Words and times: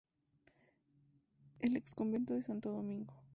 El 1.59 1.75
exconvento 1.77 2.33
de 2.33 2.41
Santo 2.41 2.71
Domingo. 2.71 3.13